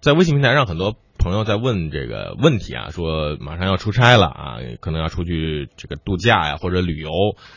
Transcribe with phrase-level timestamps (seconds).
[0.00, 7.10] 在微信平台上，很多朋友在问这个问题啊，说马上要出差了啊，可能要出去这个度假呀，或者旅游，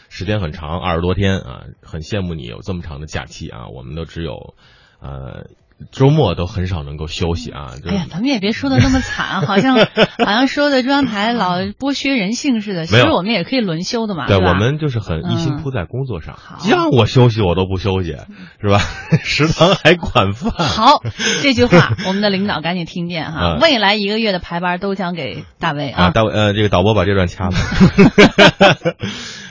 [0.10, 4.56] 时间很长，二十多天啊，很羡慕你有这么长的假期啊，我们都只有，
[5.00, 5.48] 呃。
[5.92, 7.72] 周末都很少能够休息啊！
[7.88, 12.86] 哎呀，咱们也别说的那么惨， 好像好像说的中央台老剥削人性似的。
[12.86, 16.38] 其实我们也可以轮休的嘛，对我们就是很一心扑在工作上，
[16.70, 18.16] 让我休息我都不休息，
[18.62, 18.80] 是吧？
[19.24, 20.52] 食堂还管饭。
[20.52, 21.02] 好，
[21.42, 23.58] 这句话我们的领导赶紧听见哈！
[23.62, 26.12] 未来一个月的排班都将给大卫啊！
[26.12, 27.56] 大卫呃，这个导播把这段掐了。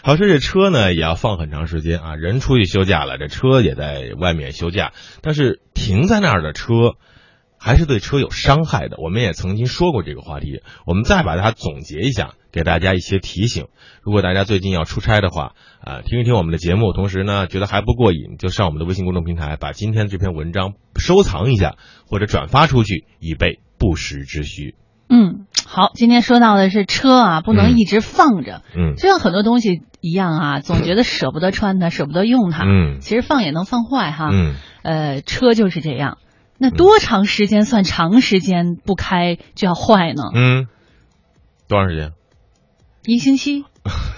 [0.03, 6.97] 好，说这车呢也要放很长时间啊，人出去休假了，这车也在外面休假，但是停在那儿的车，
[7.59, 8.97] 还是对车有伤害的。
[8.99, 13.67] 我们也曾经说过这个话题，我们再把它总结一下，给大家一些提醒。
[14.03, 24.75] 如果大家最近要出差的话，啊，听一听我们的节目，同时呢觉得还不过瘾，就上我们的微信公众平台，把今天这篇文章收藏一下，或者转发出去，以备不时之需。
[25.13, 28.63] 嗯，好，今天说到的是车啊，不能一直放着。
[28.77, 32.65] 嗯，就像很多东西一样啊，总觉得舍不得穿它，舍不得用它。
[32.65, 34.31] 嗯，其实放也能放坏哈。
[34.33, 36.19] 嗯，呃，车就是这样。
[36.59, 40.25] 那多长时间算长时间不开就要坏呢？
[40.35, 40.67] 嗯，
[41.69, 42.15] 多长时间？
[43.05, 43.65] 一星期？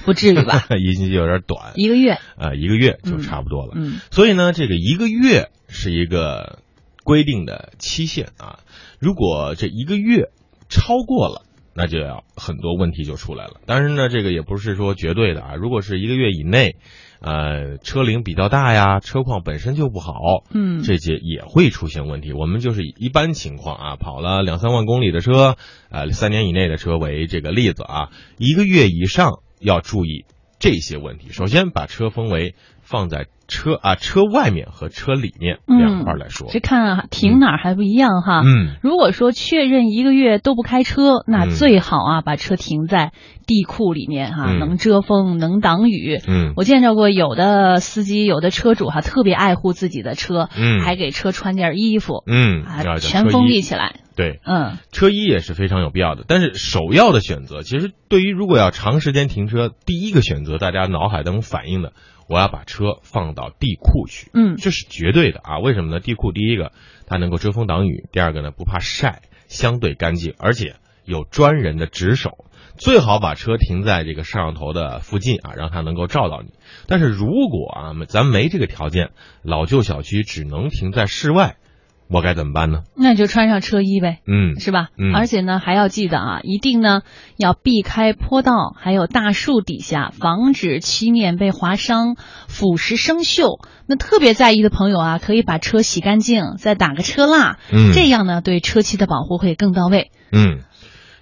[0.06, 0.64] 不至于吧？
[0.80, 1.72] 一星期有点短。
[1.74, 2.12] 一个月？
[2.38, 3.72] 啊，一个月就差不多了。
[3.74, 6.60] 嗯，所以呢，这个一个月是一个
[7.04, 8.60] 规定的期限啊。
[8.98, 10.30] 如果这一个月。
[10.72, 11.42] 超过了，
[11.74, 13.60] 那就要很多问题就出来了。
[13.66, 15.54] 当然呢，这个也不是说绝对的啊。
[15.54, 16.76] 如果是一个月以内，
[17.20, 20.14] 呃，车龄比较大呀，车况本身就不好，
[20.52, 22.32] 嗯，这些也会出现问题。
[22.32, 25.56] 我们就是以一般情况啊，跑了两三万公里的车，
[25.90, 30.24] 呃，三年以内的车为这个例子啊，一个月以上要注意
[30.62, 31.28] 这些问题。
[31.32, 33.26] 首先把车分为放在。
[33.48, 38.40] 车啊，车外面和车里面两块来说，这看啊停哪儿还不一样哈。
[38.42, 43.12] 嗯，如果说确认一个月都不开车，那最好啊把车停在
[43.46, 46.18] 地库里面哈，能遮风能挡雨。
[46.26, 52.64] 嗯，我见着过有的司机有的车主哈特别爱护自己的车，嗯，还给车穿件衣服，嗯，
[53.00, 53.96] 全封闭起来。
[54.16, 56.24] 对，嗯，车衣也是非常有必要的。
[56.26, 61.92] 但是首要的选择，其实对于如果要长时间停车，第一个选择大家脑海当中反映的。
[62.28, 65.58] 我要把车放到地库去，嗯，这是绝对的啊！
[65.58, 66.00] 为什么呢？
[66.00, 66.72] 地库第一个，
[67.06, 72.46] 它能够遮风挡雨；第二个呢，不怕晒，相对干净，而且有专人的值守。
[72.78, 76.54] 最好把车停在这个摄像头的附近啊，让它能够照到你。
[76.86, 79.10] 但是如果啊，咱没这个条件，
[79.42, 81.56] 老旧小区只能停在室外。
[82.12, 82.82] 我该怎么办呢？
[82.94, 84.88] 那就穿上车衣呗，嗯，是吧？
[84.98, 87.00] 嗯，而且呢，还要记得啊，一定呢
[87.36, 92.16] 要避开坡道，还有大树底下，防止漆面被划伤、
[92.48, 93.64] 腐蚀生锈。
[93.86, 100.10] 那特别在意的朋友啊，可以把车洗干净，再打个车蜡，嗯，这样呢，对车漆的保护会更到位。
[100.30, 100.60] 嗯，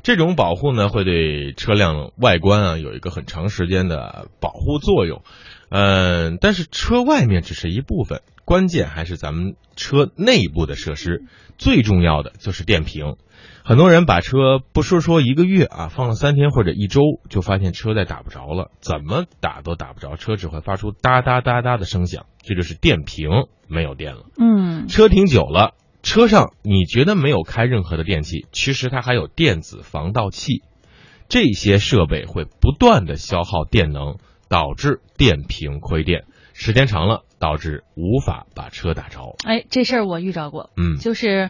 [0.03, 5.23] 这种保护呢，会对车辆外观啊有一个很长时间的保护作用。
[5.71, 8.23] 嗯，但是车外面只是一部分。
[8.51, 11.23] 关键还是咱们车内部的设施，
[11.57, 13.15] 最重要的就是电瓶。
[13.65, 23.31] 很多人把车不说说一个月啊，放了三天或者一周，就发现车再打不着了，怎么打都打不着，车只会发出哒哒哒哒的声响，这就是电瓶
[23.69, 24.25] 没有电了。
[24.37, 30.65] 嗯，车停久了，车上你觉得没有开任何的电器，其实它还有电子防盗器，
[31.29, 34.17] 这些设备会不断的消耗电能，
[34.49, 36.25] 导致电瓶亏电。
[36.61, 39.35] 时间长了，导致无法把车打着。
[39.47, 40.69] 哎，这事儿我遇着过。
[40.77, 41.49] 嗯，就是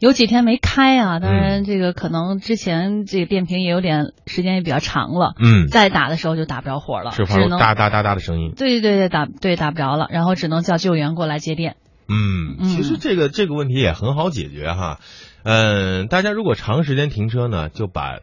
[0.00, 5.34] 有几天没开啊，当然这个可能之前这个电瓶也有点时间也比较长了。
[5.38, 8.52] 嗯，再打的时候就打不着火了，是发出哒哒哒哒的声音。
[8.56, 11.76] 对对对，打对打不着了，然后只能叫救援过来接电。
[12.08, 14.98] 嗯，其实这个这个问题也很好解决哈。
[15.44, 18.18] 嗯，大家如果长时间停车呢，就把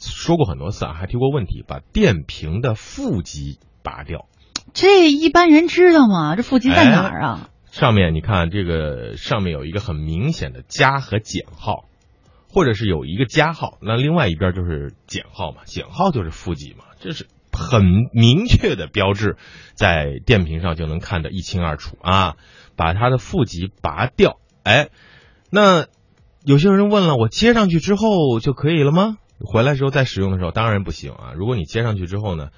[0.00, 4.26] 说过很多次啊，还提过问题，把电瓶的负极拔掉。
[4.74, 6.36] 这一般人知道吗？
[6.36, 7.50] 这负极在哪儿啊？
[7.70, 11.84] 上面你看，这个上面有一个很明显的加和减号，
[12.48, 17.82] 或者是有一个加号，那另外一边就是减号嘛，减号就是负极嘛，这是很
[18.12, 19.36] 明确的标志，
[19.74, 22.36] 在电瓶上就能看得一清二楚啊。
[22.74, 24.90] 把它的负极拔掉，哎，
[25.50, 25.86] 那
[26.44, 29.18] 有些人问了，我接上去之后就可以了吗？
[29.40, 31.32] 回来时候再使用的时候，当然不行啊。
[31.36, 32.48] 如果你接上去之后呢？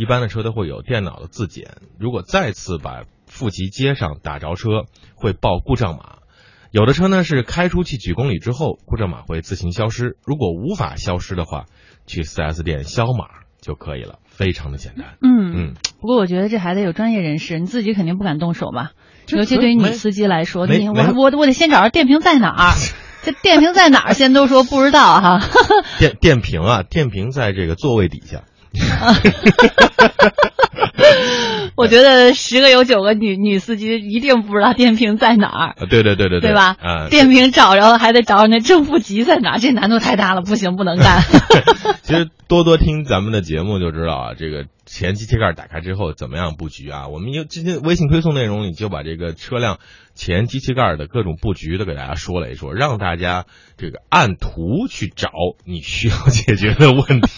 [0.00, 6.20] 一般的车都会有电脑的自检，如果再次把负极接上打着车，会报故障码。
[6.70, 10.16] 有的车呢是开出去几公里之后，故障码会自行消失。
[10.24, 11.66] 如果无法消失的话，
[12.06, 13.26] 去 4S 店消码
[13.60, 15.18] 就可以了，非常的简单。
[15.20, 15.74] 嗯嗯。
[16.00, 18.92] 不过我觉得这还得有专业人士，你自己肯定不敢动手吧？
[19.28, 22.72] 尤其对于女司机来说，你我我我得先找着电瓶在哪儿。
[23.22, 24.14] 这电瓶在哪儿？
[24.16, 25.40] 现在都说不知道哈。
[25.98, 28.44] 电电瓶啊，电瓶在这个座位底下。
[31.76, 35.74] 我觉得十个有九个女女司机一定不知道电瓶在哪儿。
[35.88, 36.76] 对对对对对吧？
[36.80, 41.22] 啊，电瓶找着了，还得找着那正负极在哪儿，这难度太大了，不行，不能干。
[42.02, 47.06] 其实多多听咱们的节目就知道啊，这个前机器盖打开之后怎么样布局啊？
[47.06, 49.78] 我们有今天微信推送内容里就把这个车辆
[50.16, 53.46] 前机器盖的各种布局都给大家说了一说，让大家
[53.78, 55.30] 这个按图去找
[55.64, 57.34] 你需要解决的问题，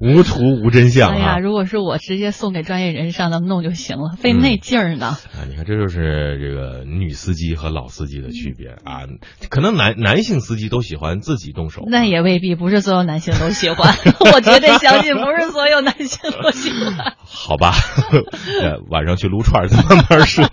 [0.00, 1.38] 无图无真相哎呀，啊！
[1.38, 5.06] 如果是我，直接送给专业人士让他们弄就行了，费那劲儿呢。
[5.06, 9.06] 啊，你看，这就是这个女司机和老司机的区别啊。
[9.48, 13.94] 可能男男性司机都喜欢自己动手，那也未必，不是所有男性都喜欢。
[14.34, 16.95] 我绝对相信，不是所有男性都喜欢。
[17.24, 17.72] 好吧，
[18.62, 20.44] 呃晚上去撸串再慢慢说。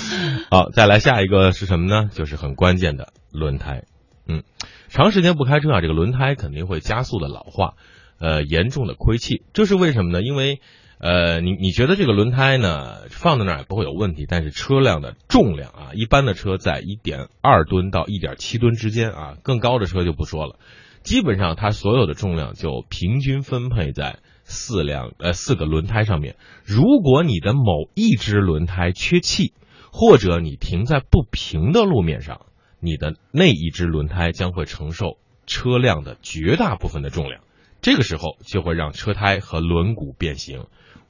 [0.50, 2.08] 好，再来下一个是什么呢？
[2.12, 3.84] 就是很关键的轮胎。
[4.28, 4.42] 嗯，
[4.88, 7.74] 长时间不开车啊，这个轮胎肯定会加速的老化，
[8.18, 9.44] 呃，严重的亏气。
[9.52, 10.22] 这是为什么呢？
[10.22, 10.60] 因为
[10.98, 20.56] 呃，你你觉得这个轮胎呢放在那儿也不会有问题，但是车辆的重量啊，一般的车在一点二吨到一点七吨之间啊，更高的车就不说了。
[21.02, 26.36] 基本上它所有的重量就平均分配在四辆呃四个轮胎上面。
[26.64, 29.52] 如果你的某一只轮胎缺气，
[29.92, 32.46] 或者你停在不平的路面上，
[32.80, 37.42] 你的那一只轮胎将会承受车辆的绝大部分的重量，
[37.82, 40.66] 这个时候就会让车胎和轮毂变形。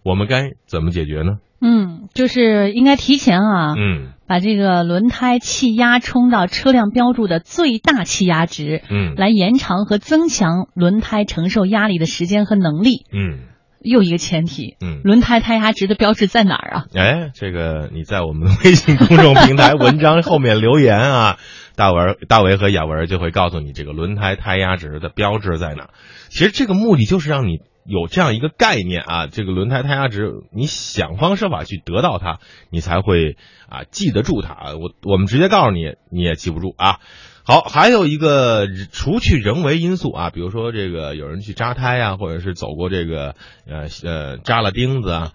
[0.06, 1.38] 我们该怎么解决呢？
[1.60, 13.04] 嗯，就是应该提前啊，嗯把这个轮胎气压冲到车辆标注的最大气压值，嗯来延长和增强轮胎承受压力的时间和能力。
[13.12, 13.40] 嗯
[13.80, 15.00] 又一个前提，嗯。
[15.04, 16.84] 轮胎胎压值的标志在哪儿啊？
[16.94, 21.36] 哎，这个你在我们的微信公众平台文章后面留言啊，
[21.76, 25.90] 大文、大为和雅文就会告诉你这个轮胎胎压值的标志在哪。
[26.30, 32.40] 其实这个目的就是让你有这样一个概念啊，这个轮胎胎压值，你想方设法去得到它，
[32.70, 33.36] 你才会
[33.68, 34.74] 啊记得住它。
[34.74, 36.98] 我我们直接告诉你，你也记不住啊。
[37.44, 43.36] 好，还有一个除去人为因素啊，比如说这个有人去扎胎啊，或者是走过这个
[43.66, 45.32] 呃呃扎了钉子啊，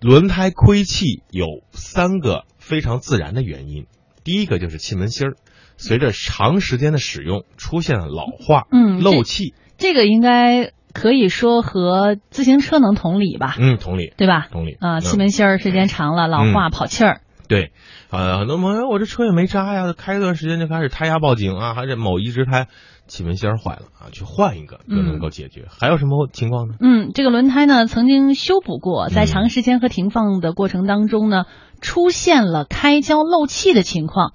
[0.00, 3.86] 轮胎亏气有三个非常自然的原因。
[4.22, 5.36] 第一个就是气门芯儿，
[5.78, 9.54] 随着长时间的使用出现了老化、嗯漏气。
[9.78, 14.48] 这个应该可以说和自行车能同理吧，嗯，同理，对吧？
[14.50, 17.20] 同理啊，嗯气门芯儿时间长了，老化、跑气儿。
[17.48, 17.70] 对，
[18.10, 22.66] 呃，很多朋友我这车也没扎呀，开一段时间就开始胎压报警啊，还是某一只胎
[23.06, 25.66] 气门芯儿坏了啊，去换一个就能够解决。
[25.68, 26.74] 还有什么情况呢？
[26.80, 31.44] 嗯，这个轮胎呢曾经修补过，在嗯长时间和停放的过程当中呢，
[31.82, 34.32] 出现了开胶漏气的情况，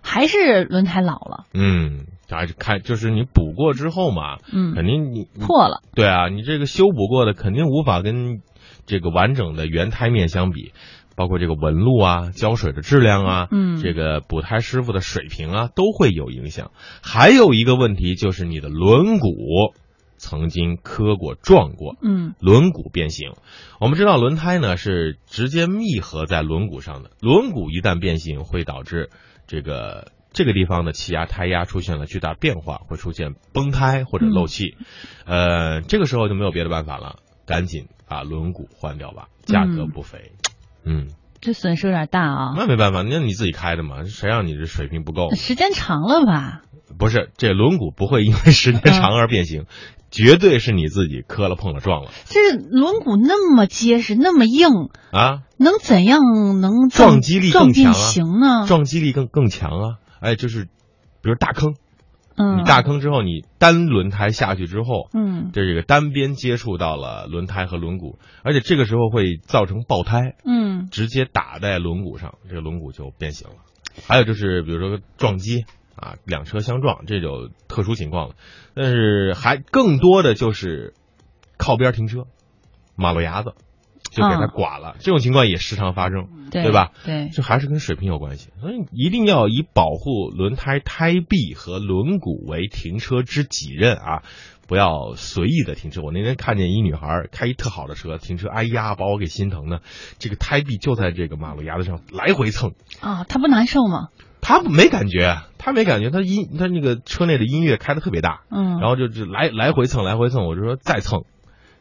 [0.00, 8.40] 还是轮胎老了，嗯，还是开就是你补过之后嘛，嗯，肯定你你破了，对啊，你这个修补过的肯定无法跟
[8.86, 10.72] 这个完整的原胎面相比，
[11.16, 13.80] 包括这个纹路啊、胶水的质量啊，嗯。
[13.80, 16.70] 这个补胎师傅的水平啊，都会有影响。
[17.02, 19.74] 还有一个问题就是你的轮毂
[20.16, 22.34] 曾经磕过撞过，嗯。
[22.40, 23.32] 轮毂变形。
[23.80, 29.10] 我们知道轮胎呢是直接密合在轮毂上的，轮毂一旦变形，会导致
[29.46, 34.76] 这个这个地方的气压、胎压出现了巨大变化，会出现崩胎或者漏气。
[35.24, 40.32] 呃，这个时候就没有别的办法了，赶紧把轮毂换掉吧，价格不菲。
[40.84, 41.06] 嗯，
[41.40, 45.32] 这损失有点大啊，那没办法，那你自己开的嘛，谁让你这水平不够？
[45.34, 46.62] 时间长了吧？
[46.98, 49.66] 不是，这轮毂不会因为时间长而变形，
[50.10, 54.68] 绝对是你自己磕了碰了撞了这轮毂那么结实，那么硬，
[55.12, 55.42] 啊。
[55.56, 56.20] 能怎样
[56.60, 58.66] 能撞击力更强呢？
[58.66, 59.98] 撞击力更更强啊！
[60.24, 61.74] 哎，就是，比如大坑，
[62.36, 73.56] 嗯，你大坑之后，你单轮胎下去之后，嗯这这个单边接触到了轮胎和轮毂，而且这个时候会造成爆胎，嗯直接打在轮毂上，这个轮毂就变形了。
[74.08, 78.34] 还有就是，比如说撞击啊，两车相撞，这就特殊情况了。
[78.74, 80.94] 但是还更多的就是
[81.58, 82.24] 靠边停车，
[82.96, 83.52] 马路牙子
[84.10, 86.28] 就给它嗯剐了，这种情况也时常发生。
[86.50, 86.92] 对对吧？
[87.04, 94.22] 对，这还是跟水平有关系，所以一定要以保护轮胎胎壁和轮毂为停车之己任啊！
[94.68, 96.00] 不要随意的停车。
[96.00, 99.80] 我那天看见一女孩开一特好的车停车，哎呀，把我给心疼的。
[100.18, 104.08] 这个胎壁就在这个马路牙子上来回蹭，啊，她不难受吗？
[104.40, 111.24] 她没感觉，她没感觉，她音她那个车内的音乐开的特别大，嗯，然后就就来来回蹭来回蹭，我就说再蹭，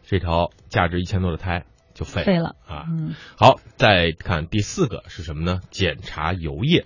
[0.04, 1.64] 这条价值一千多的胎
[1.94, 2.86] 就废了废了，啊！
[2.90, 5.62] 嗯好，再看第四个是什么呢？
[5.72, 6.86] 检查油液。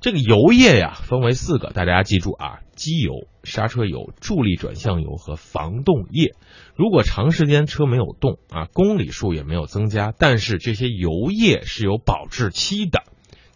[0.00, 6.36] 这个油液呀，分为四个，大家记住啊：机油、刹车油、助力转向油和防冻液。
[6.76, 13.02] 如果长时间车没有动啊，公里数也没有增加，但是这些油液是有保质期的，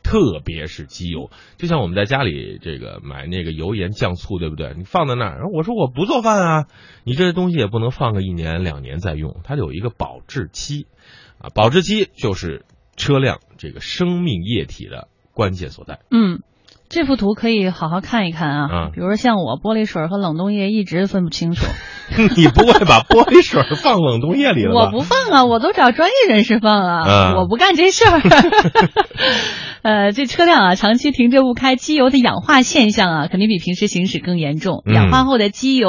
[0.03, 4.75] 特别是机油，就像我们在家里这个买那个油盐酱醋，对不对？
[4.77, 6.67] 你放在那儿，我说我不做饭啊，
[7.05, 10.87] 你这些东西也不能放个一年两年再用，它有一个保质期
[11.39, 12.65] 啊，保质期就是
[12.97, 15.09] 车辆这个生命液体的。
[15.35, 16.01] 关键所在。
[16.11, 16.43] 嗯，
[16.93, 18.63] 这幅图可以好好看一看啊。
[18.71, 21.65] 啊比如说像我，玻璃水和冷冻液一直分不清楚。
[22.37, 24.81] 你不会把玻璃水放冷冻液里了吧？
[24.85, 28.21] 我不放啊，我都找专业人士放啊，啊我不干这事儿。
[29.83, 34.83] 呃，这车辆啊，长期停着不开，机油的氧化现象啊，肯定比平时行驶更严重。
[34.87, 35.89] 嗯氧化后的机油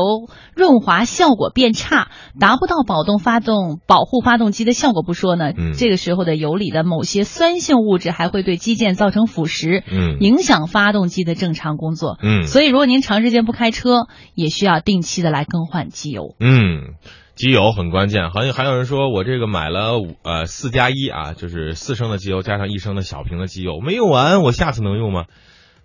[0.56, 2.08] 润滑效果变差，
[2.40, 12.18] 达不到保动发动、保护发动机的效果不说呢，嗯这个时候的油里的某些酸性物质还会对机件造成腐蚀，嗯影响发动机的正常工作。
[12.22, 16.38] 嗯所以，如果您长时间不开车，也需要定期的来更换机油。
[16.40, 16.94] 嗯，
[17.36, 18.30] 机油很关键。
[18.30, 25.26] 好像还有人说我这个买了五呃四加一啊，就是四升的机油加上一升的小瓶的机油没用完，我下次能用吗？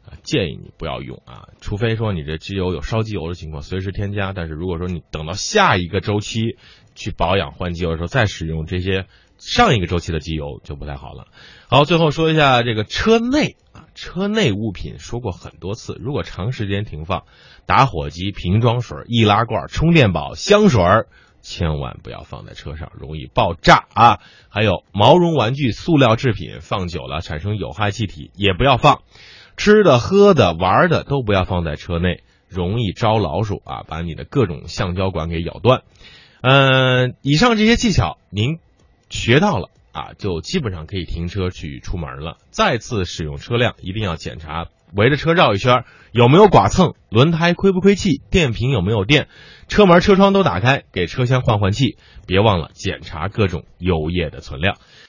[0.06, 4.32] 啊建议你不要用啊，除非说你这机油有烧机油的情况，随时添加。
[4.32, 6.56] 但是如果说你等到下一个周期
[6.94, 9.04] 去保养换机油的时候再使用这些
[9.36, 11.26] 上一个周期的机油就不太好了。
[11.68, 13.67] 好，最后说一下这个车内啊，
[14.00, 17.24] 车内物品说过很多次，如果长时间停放，
[17.66, 20.80] 打火机、瓶装水、易拉罐、充电宝、香水，
[21.42, 24.20] 千万不要放在车上，容易爆炸啊！
[24.50, 29.02] 还有毛绒玩具、塑料制品，放久了产生有害气体，也不要放。
[29.56, 35.82] 吃的、喝的、玩的都不要放在车内，容易招老鼠啊，把你的各种橡胶管给咬断。
[36.40, 38.60] 嗯、以上这些技巧您
[39.10, 42.36] 学到了啊，就基本上可以停车去出门了。
[42.50, 49.26] 再次使用车辆，一定要检查围着车绕一圈有没有剐蹭，轮胎亏不亏气，电瓶有没有电，
[49.66, 51.98] 车门、车窗都打开，给车厢换换气。
[52.26, 54.76] 别忘了检查各种油液的存量。